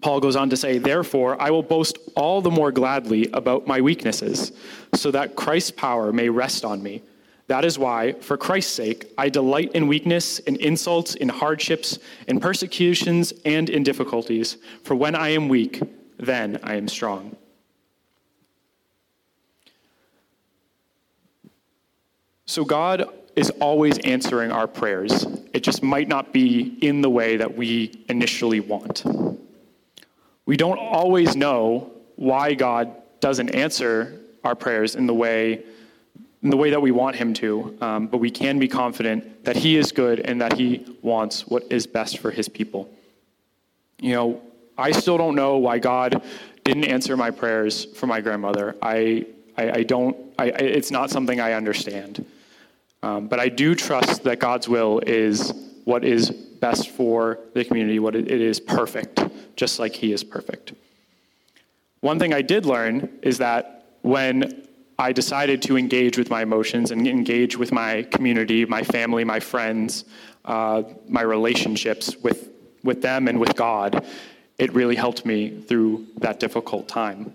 Paul 0.00 0.20
goes 0.20 0.36
on 0.36 0.48
to 0.48 0.56
say, 0.56 0.78
Therefore, 0.78 1.38
I 1.38 1.50
will 1.50 1.62
boast 1.62 1.98
all 2.16 2.40
the 2.40 2.50
more 2.50 2.72
gladly 2.72 3.28
about 3.34 3.66
my 3.66 3.82
weaknesses, 3.82 4.52
so 4.94 5.10
that 5.10 5.36
Christ's 5.36 5.70
power 5.70 6.14
may 6.14 6.30
rest 6.30 6.64
on 6.64 6.82
me. 6.82 7.02
That 7.48 7.66
is 7.66 7.78
why, 7.78 8.12
for 8.12 8.38
Christ's 8.38 8.72
sake, 8.72 9.12
I 9.18 9.28
delight 9.28 9.72
in 9.72 9.86
weakness, 9.86 10.38
in 10.38 10.56
insults, 10.56 11.14
in 11.14 11.28
hardships, 11.28 11.98
in 12.26 12.40
persecutions, 12.40 13.34
and 13.44 13.68
in 13.68 13.82
difficulties. 13.82 14.56
For 14.82 14.94
when 14.94 15.14
I 15.14 15.28
am 15.28 15.50
weak, 15.50 15.82
then 16.16 16.58
I 16.62 16.76
am 16.76 16.88
strong. 16.88 17.36
So 22.46 22.64
God 22.64 23.08
is 23.36 23.50
always 23.60 23.98
answering 23.98 24.52
our 24.52 24.66
prayers. 24.66 25.26
It 25.52 25.60
just 25.60 25.82
might 25.82 26.08
not 26.08 26.32
be 26.32 26.76
in 26.80 27.00
the 27.00 27.10
way 27.10 27.36
that 27.36 27.56
we 27.56 28.04
initially 28.08 28.60
want. 28.60 29.04
We 30.46 30.56
don't 30.56 30.78
always 30.78 31.34
know 31.34 31.90
why 32.16 32.54
God 32.54 32.94
doesn't 33.20 33.50
answer 33.50 34.20
our 34.44 34.54
prayers 34.54 34.94
in 34.94 35.06
the 35.06 35.14
way 35.14 35.64
in 36.42 36.50
the 36.50 36.56
way 36.58 36.68
that 36.68 36.82
we 36.82 36.90
want 36.90 37.16
him 37.16 37.32
to, 37.32 37.74
um, 37.80 38.06
but 38.06 38.18
we 38.18 38.30
can 38.30 38.58
be 38.58 38.68
confident 38.68 39.46
that 39.46 39.56
he 39.56 39.78
is 39.78 39.92
good 39.92 40.20
and 40.20 40.42
that 40.42 40.52
he 40.52 40.84
wants 41.00 41.46
what 41.46 41.64
is 41.70 41.86
best 41.86 42.18
for 42.18 42.30
his 42.30 42.50
people. 42.50 42.86
You 43.98 44.12
know, 44.12 44.42
I 44.76 44.90
still 44.90 45.16
don't 45.16 45.36
know 45.36 45.56
why 45.56 45.78
God 45.78 46.22
didn't 46.62 46.84
answer 46.84 47.16
my 47.16 47.30
prayers 47.30 47.86
for 47.96 48.06
my 48.06 48.20
grandmother. 48.20 48.76
I, 48.82 49.24
I, 49.56 49.70
I 49.70 49.82
don't, 49.84 50.14
I, 50.38 50.48
it's 50.48 50.90
not 50.90 51.08
something 51.08 51.40
I 51.40 51.54
understand. 51.54 52.26
Um, 53.04 53.26
but 53.28 53.38
I 53.38 53.50
do 53.50 53.74
trust 53.74 54.24
that 54.24 54.38
God's 54.38 54.66
will 54.66 54.98
is 55.00 55.52
what 55.84 56.06
is 56.06 56.30
best 56.30 56.88
for 56.88 57.38
the 57.52 57.62
community, 57.62 57.98
what 57.98 58.16
it, 58.16 58.30
it 58.30 58.40
is 58.40 58.58
perfect, 58.58 59.22
just 59.56 59.78
like 59.78 59.94
He 59.94 60.14
is 60.14 60.24
perfect. 60.24 60.72
One 62.00 62.18
thing 62.18 62.32
I 62.32 62.40
did 62.40 62.64
learn 62.64 63.18
is 63.20 63.36
that 63.38 63.84
when 64.00 64.66
I 64.98 65.12
decided 65.12 65.60
to 65.62 65.76
engage 65.76 66.16
with 66.16 66.30
my 66.30 66.40
emotions 66.40 66.92
and 66.92 67.06
engage 67.06 67.58
with 67.58 67.72
my 67.72 68.04
community, 68.04 68.64
my 68.64 68.82
family, 68.82 69.22
my 69.22 69.38
friends, 69.38 70.06
uh, 70.46 70.84
my 71.06 71.20
relationships 71.20 72.16
with, 72.16 72.48
with 72.84 73.02
them 73.02 73.28
and 73.28 73.38
with 73.38 73.54
God, 73.54 74.06
it 74.56 74.72
really 74.72 74.96
helped 74.96 75.26
me 75.26 75.60
through 75.60 76.06
that 76.20 76.40
difficult 76.40 76.88
time. 76.88 77.34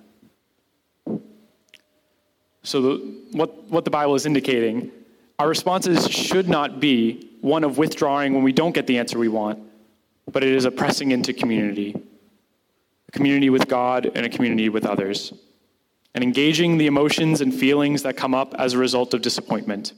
So, 2.64 2.82
the, 2.82 3.16
what, 3.34 3.70
what 3.70 3.86
the 3.86 3.92
Bible 3.92 4.16
is 4.16 4.26
indicating, 4.26 4.92
our 5.40 5.48
responses 5.48 6.08
should 6.10 6.50
not 6.50 6.80
be 6.80 7.30
one 7.42 7.64
of 7.64 7.78
withdrawing 7.78 8.34
when 8.34 8.44
we 8.44 8.52
don't 8.52 8.74
get 8.74 8.86
the 8.86 9.00
answer 9.00 9.18
we 9.18 9.30
want, 9.30 9.58
but 10.30 10.44
it 10.44 10.54
is 10.54 10.66
a 10.66 10.72
pressing 10.72 11.12
into 11.12 11.34
community 11.34 11.96
a 13.08 13.12
community 13.12 13.50
with 13.50 13.68
God 13.68 14.12
and 14.14 14.24
a 14.24 14.30
community 14.30 14.70
with 14.70 14.86
others, 14.86 15.34
and 16.14 16.24
engaging 16.24 16.78
the 16.78 16.86
emotions 16.86 17.42
and 17.42 17.52
feelings 17.52 18.04
that 18.04 18.16
come 18.16 18.36
up 18.36 18.54
as 18.60 18.74
a 18.74 18.78
result 18.78 19.16
of 19.16 19.24
disappointment, 19.24 19.94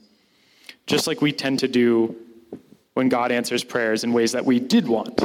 just 0.88 1.08
like 1.08 1.22
we 1.22 1.34
tend 1.34 1.60
to 1.60 1.68
do 1.68 2.16
when 2.94 3.10
God 3.10 3.34
answers 3.34 3.66
prayers 3.66 4.06
in 4.06 4.14
ways 4.14 4.32
that 4.32 4.46
we 4.46 4.62
did 4.62 4.88
want. 4.88 5.22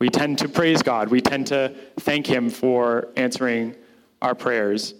We 0.00 0.08
tend 0.08 0.38
to 0.38 0.48
praise 0.48 0.82
God. 0.82 1.08
We 1.08 1.20
tend 1.20 1.46
to 1.48 1.72
thank 2.00 2.26
Him 2.26 2.50
for 2.50 3.08
answering 3.14 3.76
our 4.20 4.34
prayers. 4.34 4.94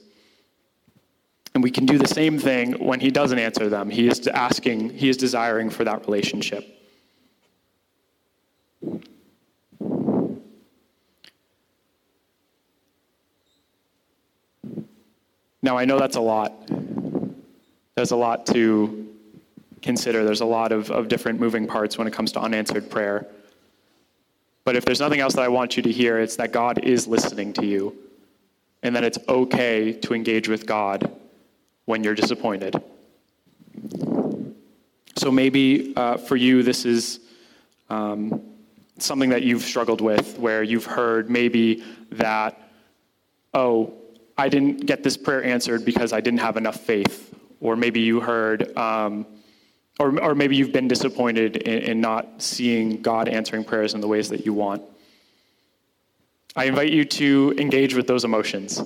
And 1.55 1.63
we 1.63 1.71
can 1.71 1.85
do 1.85 1.99
the 1.99 2.09
same 2.09 2.39
thing 2.39 2.73
when 2.85 3.01
He 3.01 3.11
doesn't 3.11 3.39
answer 3.39 3.69
them. 3.69 3.91
He 3.91 4.09
is 4.09 4.27
asking, 4.29 4.91
He 4.91 5.09
is 5.09 5.17
desiring 5.17 5.71
for 5.71 5.85
that 5.85 6.07
relationship. 6.07 6.77
Now, 15.63 15.77
I 15.77 15.85
know 15.85 15.99
that's 15.99 16.17
a 16.17 16.21
lot. 16.21 16.53
There's 17.95 18.13
a 18.13 18.17
lot 18.17 18.47
to 18.47 19.09
consider. 19.83 20.25
There's 20.25 20.41
a 20.41 20.47
lot 20.47 20.73
of, 20.73 20.91
of 20.91 21.09
different 21.09 21.41
moving 21.41 21.67
parts 21.67 21.99
when 21.99 22.07
it 22.07 22.13
comes 22.13 22.33
to 22.33 22.41
unanswered 22.41 22.91
prayer. 22.91 23.27
But 24.65 24.77
if 24.77 24.85
there's 24.85 25.01
nothing 25.01 25.21
else 25.21 25.35
that 25.35 25.43
I 25.43 25.49
want 25.49 25.77
you 25.77 25.83
to 25.83 25.93
hear, 25.93 26.19
it's 26.19 26.37
that 26.37 26.53
God 26.53 26.85
is 26.85 27.07
listening 27.07 27.53
to 27.55 27.67
you 27.67 27.97
and 28.83 28.95
that 28.97 29.05
it's 29.05 29.19
okay 29.29 29.93
to 29.93 30.15
engage 30.15 30.49
with 30.49 30.67
God 30.67 31.11
when 31.91 32.05
you're 32.05 32.15
disappointed. 32.15 32.75
So 35.17 35.31
maybe 35.31 35.93
uh, 35.97 36.17
for 36.17 36.37
you, 36.37 36.63
this 36.63 36.87
is 36.87 37.21
um, 37.91 38.41
something 38.99 39.29
that 39.31 39.43
you've 39.43 39.63
struggled 39.63 40.01
with, 40.01 40.39
where 40.39 40.63
you've 40.63 40.87
heard 40.87 41.29
maybe 41.29 41.85
that, 42.13 42.59
oh, 43.53 43.93
I 44.39 44.49
didn't 44.49 44.87
get 44.87 45.03
this 45.03 45.17
prayer 45.17 45.45
answered 45.45 45.85
because 45.85 46.15
I 46.15 46.21
didn't 46.21 46.41
have 46.41 46.57
enough 46.57 46.81
faith. 46.81 47.35
Or 47.61 47.77
maybe 47.77 48.01
you 48.01 48.21
heard, 48.21 48.75
um, 48.79 49.27
or, 49.99 50.19
or 50.23 50.35
maybe 50.35 50.57
you've 50.57 50.73
been 50.73 50.89
disappointed 50.89 51.57
in, 51.57 51.83
in 51.83 52.01
not 52.01 52.41
seeing 52.41 53.03
God 53.03 53.29
answering 53.29 53.65
prayers 53.65 53.93
in 53.93 54.01
the 54.01 54.09
ways 54.09 54.31
that 54.31 54.47
you 54.47 54.55
want. 54.55 54.83
I 56.57 56.65
invite 56.65 56.93
you 56.93 57.05
to 57.05 57.55
engage 57.59 57.95
with 57.95 58.07
those 58.07 58.25
emotions. 58.25 58.83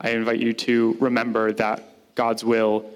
I 0.00 0.10
invite 0.10 0.40
you 0.40 0.52
to 0.52 0.96
remember 0.98 1.52
that 1.52 1.95
God's 2.16 2.44
will 2.44 2.90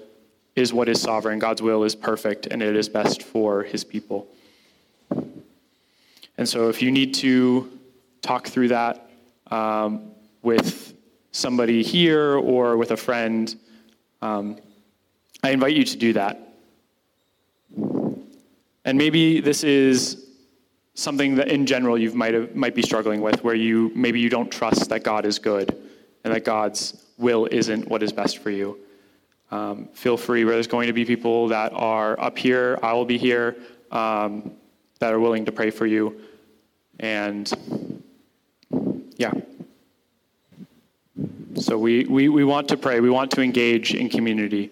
is 0.55 0.73
what 0.73 0.89
is 0.89 1.01
sovereign, 1.01 1.39
God's 1.39 1.61
will 1.61 1.85
is 1.85 1.95
perfect, 1.95 2.47
and 2.47 2.61
it 2.61 2.75
is 2.75 2.89
best 2.89 3.23
for 3.23 3.63
his 3.63 3.85
people. 3.85 4.27
And 6.37 6.49
so, 6.49 6.67
if 6.67 6.81
you 6.81 6.91
need 6.91 7.13
to 7.15 7.79
talk 8.21 8.47
through 8.47 8.69
that 8.69 9.09
um, 9.49 10.11
with 10.41 10.93
somebody 11.31 11.83
here 11.83 12.35
or 12.35 12.75
with 12.75 12.91
a 12.91 12.97
friend, 12.97 13.55
um, 14.21 14.57
I 15.43 15.51
invite 15.51 15.75
you 15.75 15.83
to 15.85 15.97
do 15.97 16.13
that. 16.13 16.53
And 18.83 18.97
maybe 18.97 19.39
this 19.39 19.63
is 19.63 20.25
something 20.95 21.35
that 21.35 21.47
in 21.47 21.65
general 21.65 21.97
you 21.97 22.11
might, 22.13 22.33
have, 22.33 22.55
might 22.55 22.75
be 22.75 22.81
struggling 22.81 23.21
with, 23.21 23.43
where 23.43 23.55
you 23.55 23.91
maybe 23.95 24.19
you 24.19 24.29
don't 24.29 24.51
trust 24.51 24.89
that 24.89 25.03
God 25.03 25.25
is 25.25 25.39
good 25.39 25.77
and 26.23 26.33
that 26.33 26.43
God's 26.43 27.05
will 27.17 27.47
isn't 27.51 27.87
what 27.87 28.03
is 28.03 28.11
best 28.11 28.39
for 28.39 28.49
you. 28.49 28.77
Um, 29.51 29.89
feel 29.93 30.15
free, 30.15 30.43
there's 30.43 30.67
going 30.67 30.87
to 30.87 30.93
be 30.93 31.03
people 31.03 31.49
that 31.49 31.73
are 31.73 32.19
up 32.19 32.37
here, 32.37 32.79
I 32.81 32.93
will 32.93 33.05
be 33.05 33.17
here, 33.17 33.57
um, 33.91 34.53
that 34.99 35.13
are 35.13 35.19
willing 35.19 35.45
to 35.45 35.51
pray 35.51 35.69
for 35.69 35.85
you. 35.85 36.21
And 36.99 37.51
yeah. 39.17 39.33
So 41.55 41.77
we, 41.77 42.05
we, 42.05 42.29
we 42.29 42.43
want 42.45 42.69
to 42.69 42.77
pray, 42.77 43.01
we 43.01 43.09
want 43.09 43.29
to 43.31 43.41
engage 43.41 43.93
in 43.93 44.09
community 44.09 44.71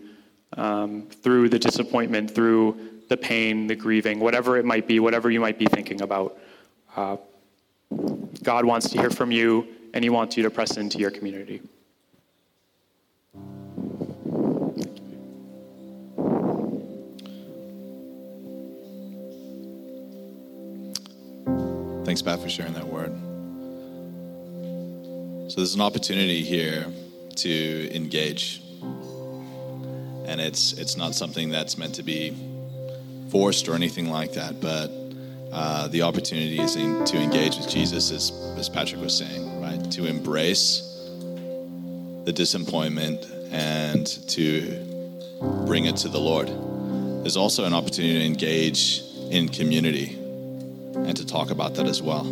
um, 0.56 1.08
through 1.24 1.50
the 1.50 1.60
disappointment, 1.60 2.32
through 2.32 2.80
the 3.10 3.18
pain, 3.18 3.68
the 3.68 3.76
grieving, 3.76 4.20
whatever 4.20 4.58
it 4.58 4.65
might 4.65 4.88
be, 4.88 5.00
whatever 5.00 5.30
you 5.30 5.42
might 5.42 5.60
be 5.60 5.65
thinking 5.65 6.02
about. 6.02 6.38
Uh, 6.96 7.18
God 8.44 8.65
wants 8.65 8.89
to 8.89 9.00
hear 9.00 9.10
from 9.10 9.32
you, 9.32 9.68
and 9.94 10.04
He 10.04 10.10
wants 10.10 10.38
you 10.38 10.44
to 10.44 10.50
press 10.50 10.78
into 10.78 11.00
your 11.00 11.12
community. 11.12 11.62
Thanks, 22.10 22.24
Pat, 22.24 22.39
for 22.39 22.50
sharing 22.50 22.74
that 22.74 22.88
word. 22.88 23.12
So 25.52 25.58
there's 25.58 25.76
an 25.76 25.82
opportunity 25.82 26.43
here 26.43 26.88
to 27.36 27.95
engage. 27.95 28.63
And 30.26 30.41
it's 30.41 30.74
it's 30.74 30.98
not 30.98 31.13
something 31.13 31.50
that's 31.50 31.78
meant 31.78 31.93
to 31.93 32.02
be 32.02 32.36
forced 33.30 33.67
or 33.67 33.76
anything 33.76 34.10
like 34.10 34.34
that, 34.34 34.60
but 34.60 34.89
uh, 35.52 35.88
the 35.89 36.02
opportunity 36.02 36.60
is 36.60 36.76
in, 36.78 37.06
to 37.06 37.17
engage 37.17 37.58
with 37.58 37.69
Jesus, 37.69 38.10
as, 38.10 38.32
as 38.58 38.69
Patrick 38.69 39.02
was 39.02 39.15
saying, 39.15 39.62
right? 39.62 39.91
To 39.91 40.08
embrace 40.08 40.80
the 42.26 42.34
disappointment 42.34 43.24
and 43.52 44.08
to 44.30 44.63
bring 45.67 45.86
it 45.86 45.98
to 45.98 46.10
the 46.10 46.19
Lord. 46.19 46.48
There's 47.24 47.38
also 47.38 47.65
an 47.65 47.74
opportunity 47.76 48.17
to 48.17 48.26
engage 48.26 49.04
in 49.30 49.48
community 49.48 50.18
and 50.95 51.15
to 51.17 51.25
talk 51.25 51.52
about 51.52 51.75
that 51.75 51.86
as 51.86 52.02
well. 52.02 52.25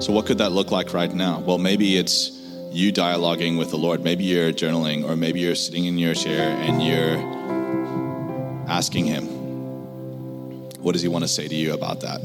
So, 0.00 0.12
what 0.12 0.26
could 0.26 0.38
that 0.38 0.52
look 0.52 0.70
like 0.70 0.94
right 0.94 1.12
now? 1.12 1.40
Well, 1.40 1.58
maybe 1.58 1.96
it's 1.96 2.30
you 2.70 2.92
dialoguing 2.92 3.58
with 3.58 3.70
the 3.70 3.78
Lord. 3.78 4.02
Maybe 4.04 4.24
you're 4.24 4.52
journaling, 4.52 5.08
or 5.08 5.16
maybe 5.16 5.40
you're 5.40 5.54
sitting 5.54 5.86
in 5.86 5.98
your 5.98 6.14
chair 6.14 6.50
and 6.50 6.82
you're 6.82 7.16
asking 8.68 9.06
Him, 9.06 9.24
what 10.80 10.92
does 10.92 11.02
He 11.02 11.08
want 11.08 11.24
to 11.24 11.28
say 11.28 11.48
to 11.48 11.54
you 11.54 11.72
about 11.72 12.00
that? 12.02 12.22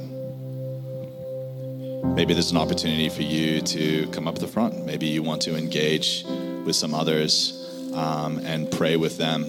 Maybe 2.16 2.34
there's 2.34 2.52
an 2.52 2.58
opportunity 2.58 3.10
for 3.10 3.24
you 3.24 3.62
to 3.62 4.08
come 4.12 4.28
up 4.28 4.38
the 4.38 4.48
front. 4.48 4.86
Maybe 4.86 5.08
you 5.08 5.24
want 5.24 5.42
to 5.44 5.56
engage 5.56 6.24
with 6.64 6.76
some 6.76 6.94
others 6.94 7.92
um, 7.94 8.40
and 8.40 8.70
pray 8.70 8.98
with 8.98 9.18
them 9.18 9.46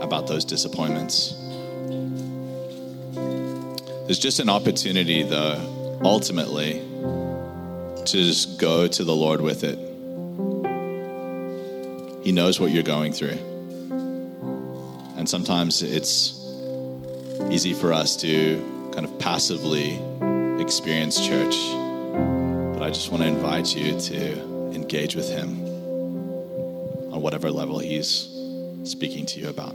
about 0.00 0.26
those 0.26 0.44
disappointments. 0.44 1.43
There's 4.04 4.18
just 4.18 4.38
an 4.38 4.50
opportunity, 4.50 5.22
though, 5.22 5.98
ultimately 6.04 6.82
to 8.04 8.04
just 8.04 8.60
go 8.60 8.86
to 8.86 9.02
the 9.02 9.14
Lord 9.14 9.40
with 9.40 9.64
it. 9.64 9.78
He 12.22 12.30
knows 12.32 12.60
what 12.60 12.70
you're 12.70 12.82
going 12.82 13.14
through. 13.14 13.38
And 15.16 15.26
sometimes 15.26 15.82
it's 15.82 16.38
easy 17.50 17.72
for 17.72 17.94
us 17.94 18.16
to 18.16 18.90
kind 18.92 19.06
of 19.06 19.18
passively 19.18 19.98
experience 20.60 21.18
church. 21.26 21.56
But 22.74 22.82
I 22.82 22.90
just 22.90 23.10
want 23.10 23.22
to 23.22 23.28
invite 23.28 23.74
you 23.74 23.98
to 23.98 24.72
engage 24.74 25.16
with 25.16 25.30
Him 25.30 25.64
on 27.10 27.22
whatever 27.22 27.50
level 27.50 27.78
He's 27.78 28.28
speaking 28.84 29.24
to 29.26 29.40
you 29.40 29.48
about. 29.48 29.74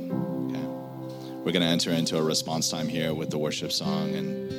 We're 1.49 1.53
going 1.53 1.65
to 1.65 1.69
enter 1.69 1.89
into 1.89 2.15
a 2.15 2.21
response 2.21 2.69
time 2.69 2.87
here 2.87 3.11
with 3.11 3.31
the 3.31 3.39
worship 3.39 3.71
song 3.71 4.13
and 4.13 4.51